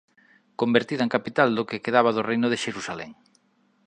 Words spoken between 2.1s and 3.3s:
do Reino de Xerusalén.